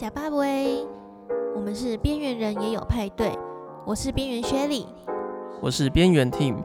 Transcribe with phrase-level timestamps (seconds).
[0.00, 0.86] 假巴喂，
[1.54, 3.38] 我们是边缘人也有派对。
[3.84, 4.86] 我是边缘薛莉，
[5.60, 6.56] 我是边缘 Team。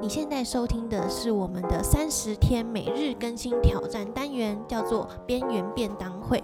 [0.00, 6.40] 你现在收听的是我们的三十天每日更新挑战单元，叫做边缘便当会。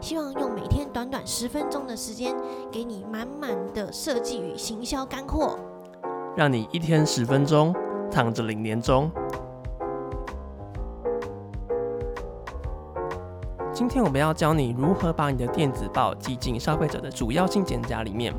[0.00, 2.34] 希望用每天短短十分钟的时间，
[2.72, 5.58] 给你满满的设计与行销干货，
[6.34, 7.74] 让你一天十分钟
[8.10, 9.10] 躺着领年终。
[13.76, 18.32] 今天我们要教你如何把你的电子报寄进消费者的主要信件夹里面，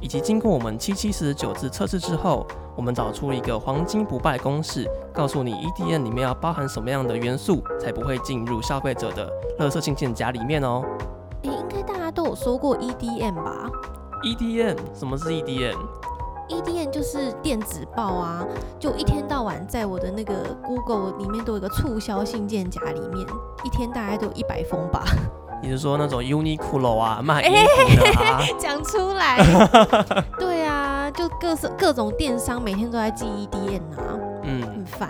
[0.00, 10.82] 以及经过我们七七四十九次测试之后，我们找出一个黄金不败公式，告诉你 EDM 里面要包含什么样的元素，才不会进入消费者的垃圾信件夹里面哦。
[11.42, 13.70] 诶，应该大家都有说过 EDM 吧
[14.22, 15.28] ？EDM 什么是
[16.48, 18.44] EDM？EDM 就是电子报啊，
[18.78, 23.26] 就一天到晚在我的那个 Google 里面都有一个促销信件夹里面，
[23.64, 25.04] 一天大概都有一百封吧。
[25.62, 28.42] 你是说那种 Uniqlo 啊，卖衣服的啊？
[28.58, 29.38] 讲、欸、出来。
[30.38, 35.08] 对啊，就各式各种电商每天都在寄 EDN 啊，嗯，很烦。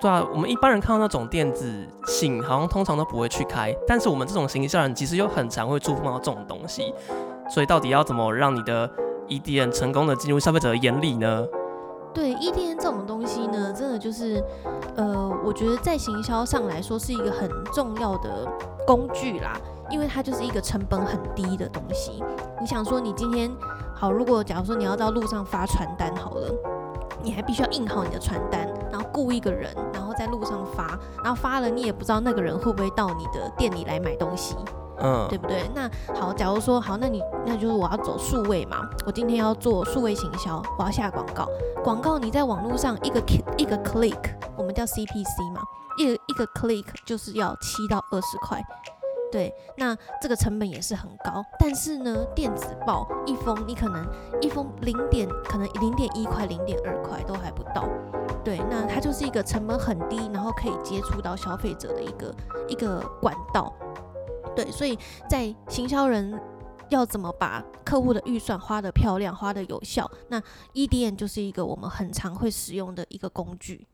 [0.00, 6.92] 对啊，我们一般人看到那种电子信，好像通常都不会去开，但是我们这种行销人其实又很常会触碰到这种东西，
[7.48, 8.90] 所以到底要怎么让你的
[9.28, 11.46] EDM 成功的进入消费者的眼里呢？
[12.14, 14.42] 对 EDM 这种东西呢，真的就是，
[14.96, 18.48] 呃，我觉得在行销上来说是一个很重要的
[18.86, 22.24] 工具啦，因为它就是一个成本很低的东西。
[22.60, 23.50] 你想说，你今天
[23.94, 26.52] 好，如果假如说你要到路上发传单好了，
[27.22, 34.56] 你还必须要印好你的传单，然后雇一个人，然后在路上发，然后发了你也不知道那个人会不会到你的店里来买东西。
[35.00, 35.70] 嗯，对不对？
[35.74, 38.88] 那好，假如说好，那你那就是我要走数位嘛。
[39.06, 41.48] 我今天要做数位行销，我要下广告。
[41.82, 43.20] 广告你在网络上一个
[43.56, 44.18] 一个 click，
[44.56, 45.62] 我们叫 CPC 嘛，
[45.96, 48.62] 一个一个 click 就是要七到二十块。
[49.30, 51.44] 对，那这个成本也是很高。
[51.58, 54.06] 但是呢，电子报一封你可能
[54.40, 57.84] 一封零点可能零点一块、零点二块都还不到。
[58.42, 62.34] 对，那它就是一个成本很低，然后可以接触到消费者的一个
[62.68, 63.70] 一个管道。
[64.58, 64.98] 对，所以
[65.30, 66.36] 在行销人
[66.88, 70.42] 要怎么把客户的预算花得漂亮、花得有效，那
[70.74, 73.86] EDM 就是一个我们很常会使用的一个工具。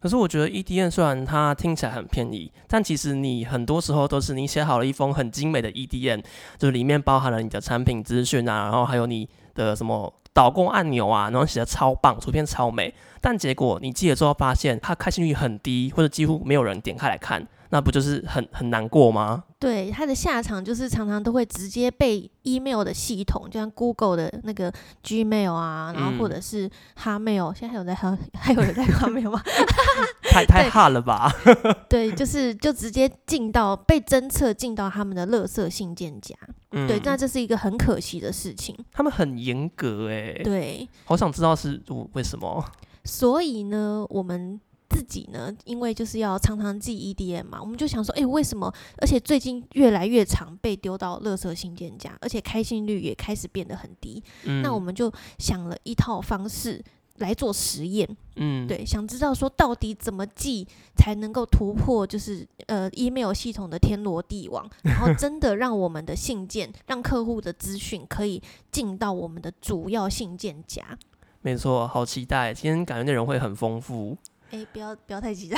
[0.00, 6.24] 可是我觉得 EDM 虽然它听起来很便宜，但其实你很多时候都是你写好了一封很精美的 EDM，
[6.58, 17.46] 就是里面包含了你的产品资讯啊，然后还有你的什么导购按钮啊，然后写的超棒，图片超美，但结果你寄了之后发现它开信率很低，或者几乎没有人点开来看。
[17.70, 19.44] 那不就是很很难过吗？
[19.58, 26.70] 对，他的下场就是常常都会直接被 email 的系统，就像 Google 的那个 Gmail 啊，然后或者是
[27.02, 29.42] Hotmail，现在还有在还 还有人在 Hotmail 吗？
[30.30, 31.30] 太太 hard 了吧？
[31.90, 36.34] 对，就是就直接进到被侦测进到他们的垃圾信件夹。
[36.70, 38.76] 嗯，对，那这是一个很可惜的事情。
[38.92, 40.42] 他们很严格哎、欸。
[40.44, 42.64] 对，好想知道是为什么。
[43.04, 44.60] 所以呢，我们。
[44.88, 48.72] 自己呢，因为就是要常常寄 EDM 嘛，我们就想说，哎、欸，为什么？
[48.98, 54.22] 而且最近越来越常被丢到垃圾信件夹，而且开信率也开始变得很低。
[54.44, 56.82] 嗯、那我们就想了一套方式
[57.16, 58.08] 来做实验。
[58.36, 60.66] 嗯，对，想知道说到底怎么寄
[60.96, 70.96] 才能够突破，就是呃 email 系统的天罗地网， 然后真的让我们的信件，让客户的资讯可以进到我们的主要信件夹。
[71.42, 74.16] 没错，好期待，今天感觉内容会很丰富。
[74.50, 75.52] 哎，不要不要太急。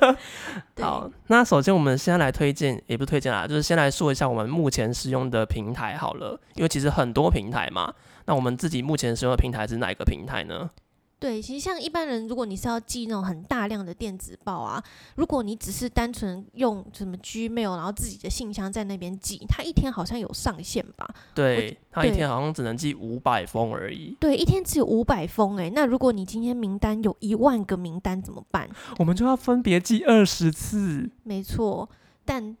[0.80, 7.92] 好，那首先我们先来推荐，也不推荐啊，就是先来说一下我们目前使用的平台好了，因为其实很多平台嘛，
[8.24, 10.70] 那我们自己目前使用的平台是哪一个平台呢？
[11.18, 14.82] 对，其实像一般人，如果你是要寄那种很大量的电子报啊，
[15.14, 21.08] 如果你只是单纯用什么 Gmail，然后自己的信箱在那边寄，它一天好像有上限吧？
[21.34, 24.14] 对，它一天好像只能寄五百封而已。
[24.20, 25.70] 对，一天只有五百封诶。
[25.74, 28.68] 那如果你今天名单有一万个名单怎么办？
[28.98, 31.10] 我们就要分别寄二十次。
[31.22, 31.88] 没错，
[32.26, 32.56] 但。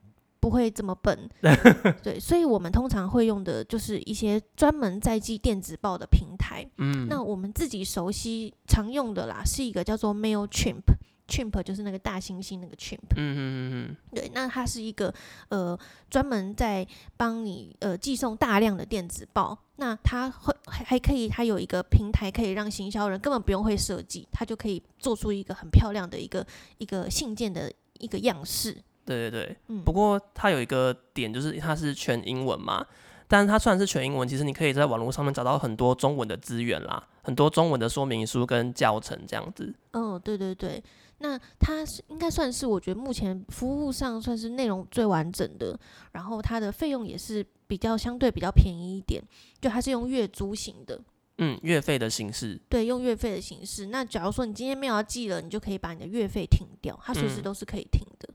[0.46, 1.28] 不会这么笨，
[2.04, 6.64] 对，所以我们通常会用的就是一些专门在寄电子报的平台。
[6.78, 13.10] 嗯，那我们自己熟悉常用的啦，是一个叫做 Mailchimp，Chimp 就是那个大猩猩那个 Chimp。
[13.16, 15.12] 嗯嗯嗯嗯，对，那它是一个
[15.48, 15.76] 呃
[16.08, 19.58] 专门在帮你呃寄送大量的电子报。
[19.78, 26.46] 那它会还还可以，它有一个平台可以让行销人根本不用会设计，它就可以做出一个很漂亮的一个
[26.78, 28.80] 一个信件的一个样式。
[29.06, 32.84] 对对对，嗯不过它有一个点，就是它是全英文嘛。
[33.28, 39.74] 但是它虽然是全英文，其实你可以在网络上面找到很多中文的资源啦，很多中文的说明书跟教程这样子。
[39.92, 40.80] 哦，对对对，
[41.18, 45.76] 那它是应该算是我觉得目前服务上算是内容最完整的，
[46.12, 49.20] 然后它的费用也是比较相对比较便宜一点，
[49.60, 51.00] 就它是用月租型的。
[51.38, 52.58] 嗯，月费的形式。
[52.68, 53.86] 对，用月费的形式。
[53.86, 58.28] 那假如说你今天没有要寄了，你就可以把你的月费停掉，它随时都是可以停的。
[58.30, 58.34] 嗯，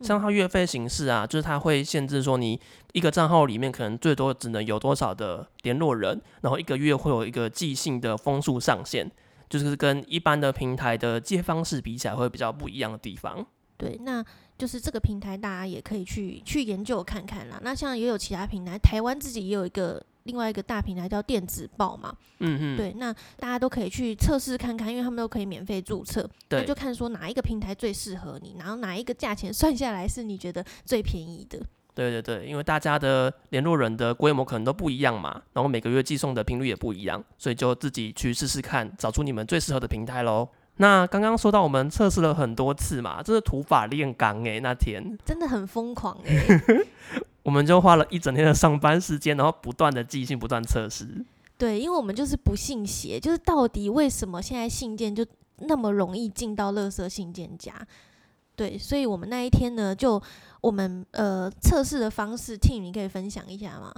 [0.00, 2.60] 像它月费形式啊，就是它会限制说你
[2.92, 9.10] 一个账号里面可能最多只能有多少的联络人，然后一个月会有一个寄信的封数上限，
[9.48, 13.46] 就是跟一般的平台的借方式比起来会比较不一样的地方。
[13.76, 14.24] 对，那
[14.56, 17.58] 就是这个平台大家也可以去去研究看看啦。
[17.62, 20.04] 那像也有其他平台，台湾自己也有一个。
[20.24, 31.58] 另外一个大平台叫电子报嘛，嗯嗯，对，那大家都可以去测试看看，因为他们都可以免费注册，对，那就看说哪一个平台最适合你，然后哪一个价钱算下来是你觉得最便宜的。
[31.94, 40.48] 对对对，因为大家的联络人的规模可能都不一样嘛，然后每个月寄送的频率也不一样，所以就自己去试试看，找出你们最适合的平台喽。
[40.76, 46.86] 那刚刚说到我们测试了很多次嘛，这是土法炼钢诶，那天真的很疯狂诶。
[47.42, 51.24] 我们就花了一整天的上班时间，然后不断的寄信，不断测试。
[51.58, 55.24] 对，因为我们就是不信邪，就是到底为什么现在信件就
[55.58, 57.74] 那么容易进到垃圾信件夹？
[58.54, 60.20] 对，所以我们那一天呢，就
[60.60, 63.92] 我们呃测试的方式，Tim 你可以分享一下吗？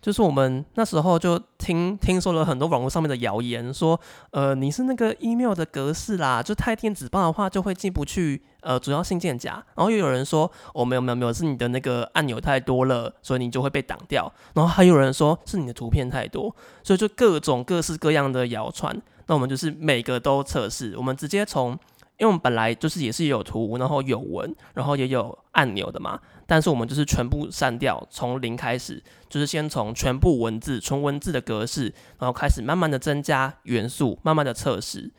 [0.00, 4.00] 就是我们那时候就听听说了很多网络上面的谣言，说，
[4.30, 9.62] 呃，你是那个 email 的格式啦，就太电子报的话就会进不去呃主要信件夹。
[9.74, 14.32] 然后又有人说，哦，没有没有没有，是你的那个按钮太多了，所以你就会被挡掉。
[14.54, 19.00] 然后还有人说是你的图片太多，所以就各种各式各样的谣传。
[19.26, 21.78] 那我们就是每个都测试，我们直接从。
[22.20, 26.20] 因为我们本来就是也是有图，然后有文，然后也有按钮的嘛。
[26.46, 31.84] 但是我们就是全部删掉，从零开始，就是先从全部文字、纯文字的格式，
[32.18, 35.10] 然后开始慢慢的增加元素，慢慢的测试。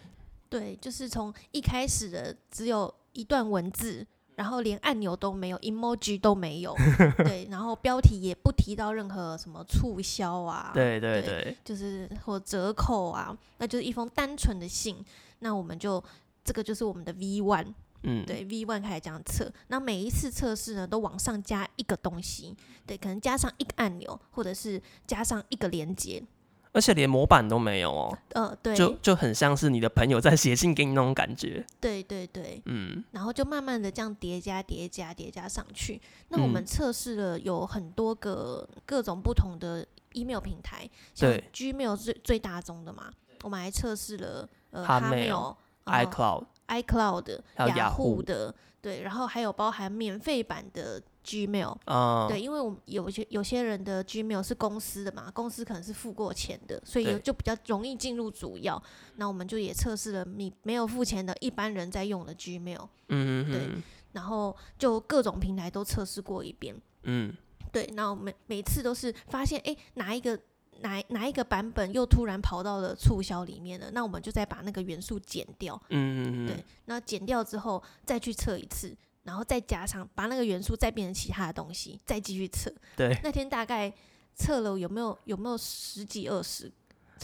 [0.47, 4.05] 对，就是从一开始的只有一段文字，
[4.35, 6.75] 然后连按钮都没有，emoji 都没有，
[7.25, 15.03] 对，然后标题也不提到任何什么促销啊，对对对，对，就是或折扣啊，那就是一封单纯的信。
[15.39, 16.03] 那我们就。
[16.43, 17.73] 这个就是我们的 V one，
[18.03, 22.55] 嗯，对，V one 开始这样测，那每一次测试呢，都往上加一个东西，
[22.85, 26.23] 对，可能加上一个按钮，或者是加上一个连接，
[26.71, 43.11] 而且连模板都没有哦，呃，对，就就很像是你的朋友在写信给你那种感觉，对对对，嗯，然后就慢慢的这样叠加叠加叠加上去，那我们测试了有很多个各种不同的 email 平台，像 Gmail 最最大宗的嘛，
[43.43, 45.55] 我们还测试了呃 Hotmail。
[45.85, 58.81] iCloud、iCloud、还有雅虎的，对，然后还有包含免费版的 Gmail，嗯，对，因为我们有些有些人的 Gmail 是公司的嘛，公司可能是付过钱的，所以就比较容易进入主要。
[59.15, 63.69] 那我们就也测试了你没有付钱的一般人在用的 Gmail，嗯嗯，对，
[64.13, 67.35] 然后就各种平台都测试过一遍，嗯，
[67.71, 70.39] 对，那我每每次都是发现，哎，哪一个。
[70.81, 73.89] 哪哪一个版本又突然跑到了促销里面了？
[73.91, 75.81] 那我们就再把那个元素减掉。
[75.89, 76.47] 嗯嗯嗯。
[76.47, 82.73] 对，那减掉之后再去测一次，然后再加上把那个元素再变成其他的东西，再继续测。
[82.95, 83.17] 对。
[83.23, 83.93] 那天大概
[84.35, 86.71] 测了有没有有没有十几二十？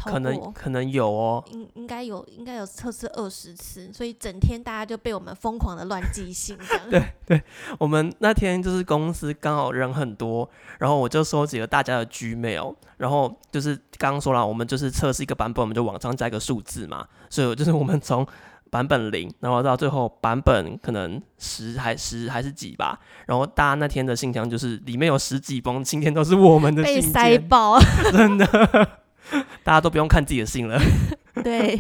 [0.06, 6.84] 可能可能有哦，应应该有应该有测试二十次，所以整天大家就被我们疯狂的乱寄信这样。
[6.90, 7.44] 对 对，
[7.80, 10.50] 我们那天就是公司刚好人很多，
[10.80, 18.26] 然后我就收集了大家的 Gmail，然后就是刚刚说了，我们就是测试一个版本，我们就往上加一个数字嘛，所以就是我们从
[18.70, 27.80] 版本零，然后到最后版本可能十还十还是几吧，然后大家那天的信箱就是里面有十几封，今天都是我们的信件，被塞爆，
[28.12, 28.90] 真的。
[29.64, 30.80] 大家都不用看自己的信了。
[31.44, 31.80] 对，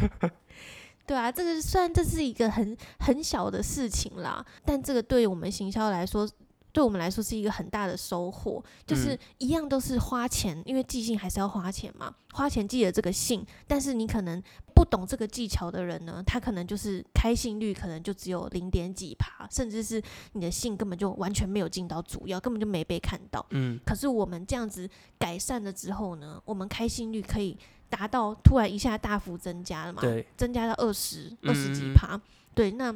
[1.06, 6.30] 对啊，这个虽然这是一个很很小的事情啦，但这个对我们行销来说，
[6.78, 8.64] 对我们来说是一个很大的收获。
[8.86, 14.44] 就是一样都是花钱，因为寄信还是要花钱嘛，花钱寄了这个信，但是你可能。
[14.78, 20.00] 不懂这个技巧的人呢，他可能就是开信率可能就只有零点几趴，甚至是
[20.34, 23.44] 你的信根本就完全没有进到主要，根本就没被看到。
[23.50, 27.58] 嗯，可是我们这样子改善了之后呢，我们开信率可以
[27.90, 30.00] 达到突然一下大幅增加了嘛？
[30.00, 32.14] 对，增加到二十二十几趴。
[32.14, 32.22] 嗯。
[32.54, 32.96] 对，那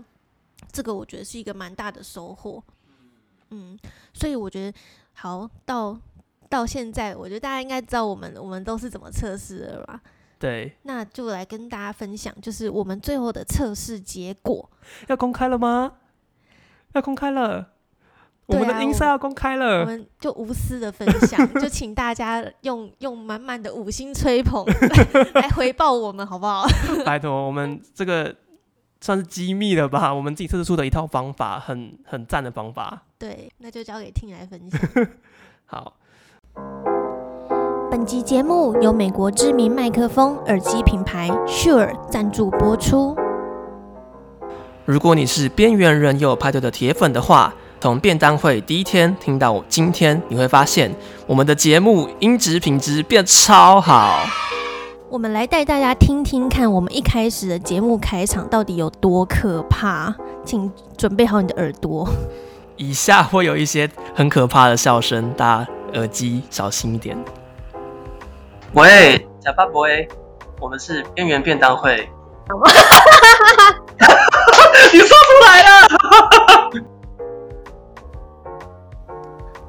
[0.72, 2.64] 这个我觉得是一个蛮大的收获。
[3.52, 3.78] 嗯，
[4.14, 4.78] 所以我觉得
[5.14, 5.98] 好到
[6.50, 10.02] 到现在，我觉得大家应该知道我们我们都是怎么测试的了吧？
[10.40, 14.70] 对，那就来跟大家分享，就是我们最后的测试结果。
[15.08, 15.94] 要公开了吗？
[16.94, 17.68] 要公开了。
[18.48, 24.66] 我们的 Insta 要公开了，我们就无私的分享，就请大家用用满满的五星吹捧
[25.36, 26.66] 来 回报我们，好不好？
[27.06, 28.36] 拜托，我们这个
[29.00, 30.14] 算是机密了吧？
[30.14, 33.04] 我们自己测试出的一套方法，很很赞的方法。
[33.22, 35.08] 对，那就交给 Tim 来分享。
[35.68, 35.94] 好。
[37.92, 43.16] 本集节目由美国知名麦克风耳机品牌 Shure 赞助播出。
[44.86, 50.92] 如果你是边缘人又有派对的铁粉的话，从便当会第一天听到今天，你会发现
[51.28, 54.18] 我们的节目音质品质变超好。
[55.12, 60.12] 我们来带大家听听看，我们一开始的节目开场到底有多可怕，
[60.44, 62.10] 请准备好你的耳朵。
[62.82, 67.16] 以下会有一些很可怕的笑声，大家耳机小心一点。
[68.74, 69.86] 喂，小巴博，
[70.60, 72.10] 我们是边缘便当会。
[74.92, 75.88] 你说出来了。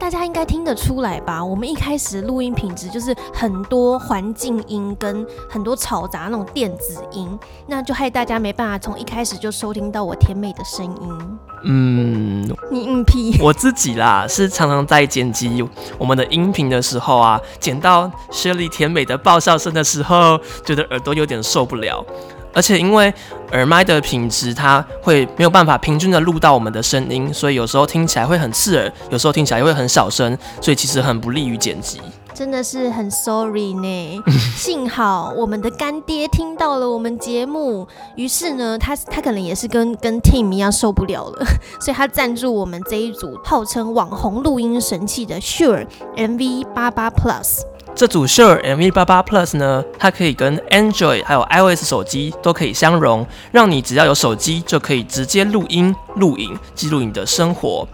[0.03, 1.43] 大家应该听得出来吧？
[1.45, 11.39] 我们一开始录音品质就是很多环境音跟很多嘈杂那种电子音，那就害大家没办法从一开始就收听到我甜美的声音。
[11.63, 13.41] 嗯，你硬屁！
[13.41, 15.65] 我自己啦，是常常在剪辑
[15.97, 22.05] 我们的音频的时候啊，剪到 Shirley 甜美的爆笑声的时候，觉得耳朵有点受不了。
[22.53, 23.13] 而且因为
[23.53, 32.01] 耳麦的品质，它会没有办法平均的录到我们的声音，所以有时候听起来会很刺耳，有时候听起来又会很小声，所以其实很不利于剪辑。
[32.35, 34.23] 真的是很 sorry 呢。
[34.57, 41.47] 幸好我们的干爹听到了我们节目，于是呢，他他可能也是跟跟 Tim 一样受不了了，
[41.79, 47.61] 所以他赞助我们这一组号称网红录音神器的 Shure MV 八八 Plus。
[47.95, 57.87] 这组 Sure MV88 Plus 呢，它可以跟 Android 还有 iOS 手机都可以相容，让你只要有手机就可以直接录音、录影、记录你的生活。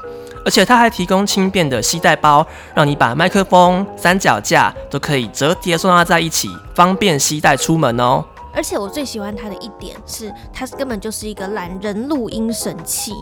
[0.44, 8.24] 而且它还提供轻便的携带包，让你把麦克风、三脚架都可以折叠收纳在一起，方便携带出门哦。
[8.54, 13.12] 而且我最喜欢它的一点是，它根本就是一个懒人录音神器。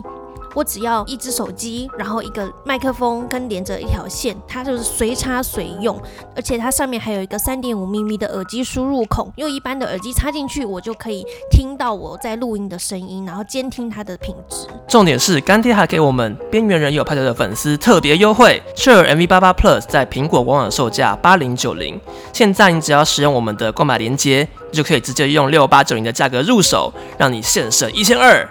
[0.56, 6.00] 我只要一只手机，然后一个麦克风跟连着一条线，它就是随插随用，
[6.34, 14.66] 而且它上面还有一个三点五 mm 的耳机输入孔，用一般的耳机插进去，我就可以听到我在录音的声音，然后监听它的品质。
[14.88, 22.00] 重点是干爹还给我们边缘人有派对的粉丝特别优惠，Shure MV88 Plus 在苹果官网售价八零九零，
[22.32, 28.48] 现在你只要使用我们的购买链接，就可以直接用六八九零的价格入手，让你现省一千二。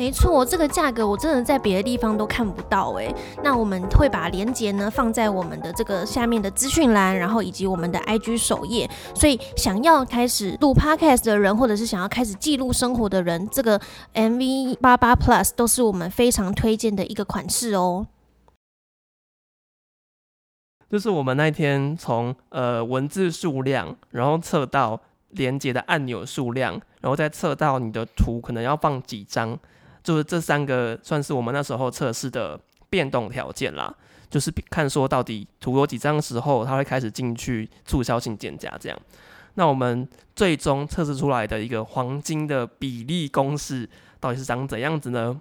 [0.00, 3.14] 没错，这个价格我真的在别的地方都看不到哎。
[3.44, 8.90] 那我们会把链接呢放在我们的这个下面的资讯栏，然后以及我们的 IG 首页。
[9.14, 13.78] 所以想要开始录 Podcast 的人，或者是想要开始记录生活的人，这个
[14.14, 18.06] MV88 Plus 都是我们非常推荐的一个款式哦。
[20.88, 29.58] 就是我们那天从呃文字数量，然后测到连接的按钮数量，然后再测到你的图可能要放几张。
[30.02, 33.94] 就是这三个算是我们那时候测试的变动条件啦，
[34.28, 38.98] 就是看说到底图有几张时候，它会开始进去促销性减价这样。
[39.54, 43.88] 那我们最终测试出来的一个黄金的比例公式
[44.18, 45.40] 到底是长怎样子呢？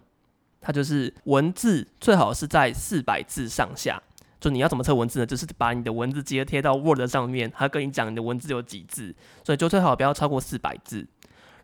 [0.60, 4.02] 它就是文字最好是在四百字上下。
[4.42, 5.26] 就你要怎么测文字呢？
[5.26, 9.14] 就是把你的文字直接贴到 Word 上面，它跟你讲你的文字有几字，
[9.44, 11.06] 所以就最好不要超过四百字。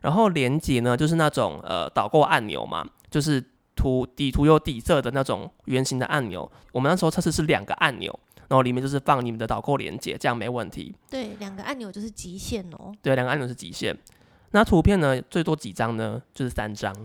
[0.06, 3.44] 然后连接呢，就是那种呃导购按钮嘛，就是
[3.76, 6.50] 图底图有底色的那种圆形的按钮。
[6.72, 10.94] 我们那时候测试是两个按钮，然后里面就是放你们的导购连接，这样没问题。
[11.10, 12.94] 对，两个按钮就是极限哦。
[13.02, 13.98] 对，两个按钮是极限。
[14.52, 16.22] 那图片呢，最多几张呢？
[16.36, 16.96] 就是三张。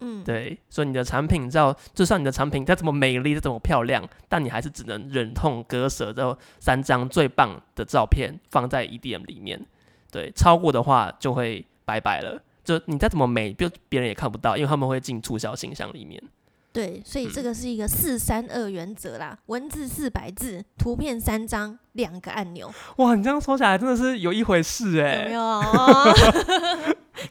[0.00, 9.64] 嗯，对，所以你的产品照，就算你的产品再怎么美丽、再怎么漂亮，但你还是只能忍痛割舍这三张最棒的照片放在 EDM 里面。
[10.10, 11.64] 对，超过的话就会。
[11.88, 16.22] 拜拜了，就你再怎么美，就别人也看不到，因为他们会进促销信箱里面。
[16.70, 22.70] 对，所以这个是一个四三二原则啦，嗯、文字四百字，图片三张，两个按钮。
[22.96, 26.14] 哇，你这样说起来真的是有一回事哎、欸，有没有、 哦？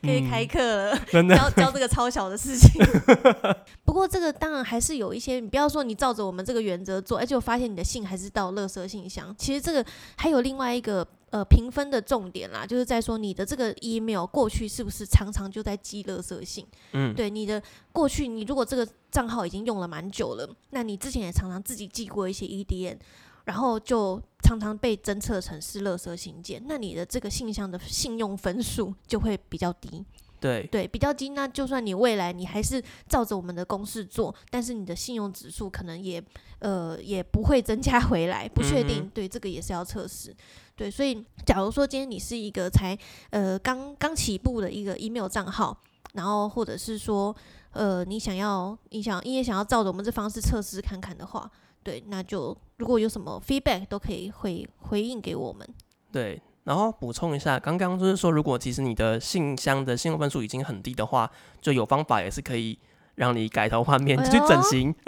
[0.02, 2.84] 可以开课了，嗯、真的教教这个超小的事情。
[3.86, 9.34] 不过这个当然还是有一些，你不要说你照着我们这个原则做，而且我发现你的信还是到垃圾信箱。
[9.38, 9.86] 其实这个
[10.16, 11.08] 还有另外一个。
[11.30, 16.66] 呃，评分的重点啦，就是在说你的这个 email 过去是不是常常就在寄垃圾信？
[16.94, 22.98] 嗯，对，你的过去，你如果这个账号已经用了蛮久了，那你之前也常常自己寄过一些 EDN，
[23.44, 30.06] 然后就常常被侦测成是垃圾信件，那你的这个信箱的信用分数就会比较低。
[30.40, 36.24] 对对，比较低，那就算你未来你还是照着我们的公式做，但是你的信用指数可能也
[36.60, 39.04] 呃也不会增加回来，不确定。
[39.04, 40.36] 嗯、对，这个也是要测试。
[40.76, 42.98] 对，所以假如说今天你是一个才
[43.32, 45.76] 呃刚刚起步的一个 email 账号，
[46.14, 47.36] 然后或者是说
[47.72, 51.50] 呃你想要你想你也想要照着我们这方式测试看看的话，
[51.82, 55.68] 对，那就如果有什么 feedback 都可以回回应给我们。
[56.12, 56.40] 对。
[56.68, 61.32] 然后补充一下，刚刚就是说，如果其实你的信箱的信用分数已经很低的话，
[61.62, 62.78] 就有方法也是可以
[63.16, 64.94] 让你改头换面， 哎、去整形。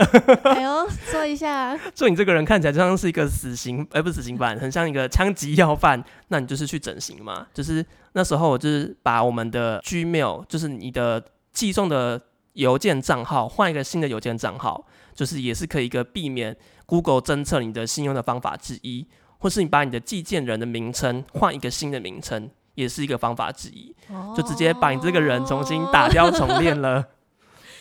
[0.56, 7.46] 哎呦，说一下，说你这个人看起来就像是一个死刑，哎，不是死刑犯，很像一个枪击要犯，那你就是去整形嘛。
[7.54, 12.22] 就是那时候，我就是把我们的 Gmail，就是你的寄送的
[12.54, 19.06] 邮件账号，换一个新的邮件账号，就是也是可以一个避免 Google 侦测你的信用的方法之一。
[19.40, 27.04] 或是你把你的寄件人的名称换一个新的名称，也是一个方法之一，哦、就直接把你这个人重新打掉重练了。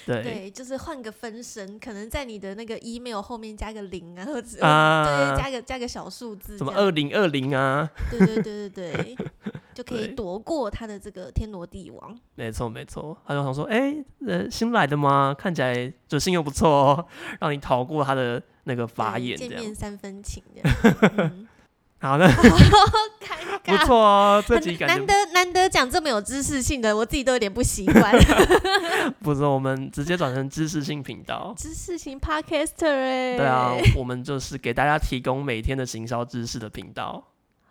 [0.07, 7.87] 对，对，就是换个分身，可能在你的那个 email 后面加个零啊，或者、啊、对，加个加个小数字，什么二零二零啊？
[8.11, 9.17] 对对对对对，
[9.75, 12.19] 就可以躲过他的这个天罗地网。
[12.37, 13.95] 没错没错，他就想说，哎、
[14.51, 15.35] 新来的吗？
[15.37, 17.07] 看起来就信用不错哦，
[17.41, 20.97] 让你逃过他的那个法眼，见面三分情这样。
[21.19, 21.48] 嗯
[22.01, 22.29] 好的，
[23.65, 28.15] 不错哦，这集感觉难得难得讲这么有知识性的，我自己都有点不习惯。
[29.21, 33.37] 不是，我们直接转成知识性频道，知识型 podcaster 哎。
[33.37, 37.23] 对啊，我们就是给大家提供每天的行销知识的频道。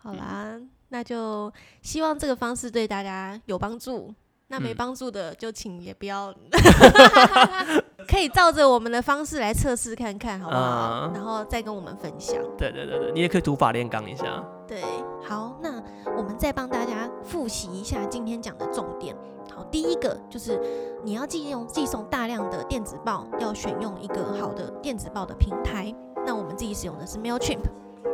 [0.02, 4.14] 好啦，那就希望这个方式对大家有帮助。
[4.50, 11.08] 那没帮助的，就请也不要，嗯、可以照着我们的方式来测试看看，好不好？
[11.08, 12.38] 嗯、然后再跟我们分享。
[12.58, 14.42] 对对对对，你也可以读法炼钢一下。
[14.66, 14.82] 对，
[15.22, 15.84] 好，那
[16.16, 19.14] 我们再帮大家复习一下今天讲的重点。
[19.54, 20.58] 好，第一个就是
[21.04, 25.94] 你要寄用寄送大量的电子报，要选用一个好的电子报的平台。
[26.26, 27.66] 那我们自己使用的是 Mailchimp。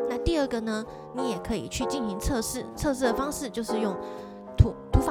[0.10, 0.84] 那第二个呢，
[1.16, 3.96] 你也可以去进行测试，测试的方式就是用。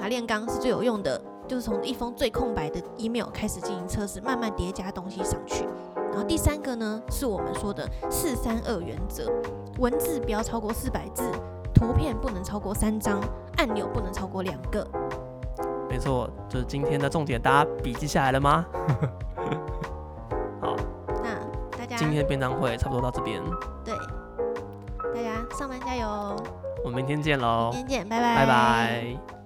[0.03, 5.65] 土法炼钢是最有用的，就是从一封最空白的 email 开始进行测试，慢慢叠加东西上去。
[6.11, 9.33] 然后第三个呢，是我们说的四三二原则，
[9.79, 11.23] 文字不要超过四百字，
[11.73, 13.21] 图片不能超过三张，
[13.59, 14.85] 按钮不能超过两个。
[15.89, 18.67] 没错，就是今天的重点，大家笔记下来了吗？
[20.61, 20.75] 好，
[21.23, 23.41] 那大家今天便当会差不多到这边。
[23.85, 23.95] 对，
[25.15, 26.35] 大家上班加油。
[26.85, 27.71] 我们明天见喽！
[27.73, 28.35] 明天见，拜拜。
[28.35, 29.42] 拜拜。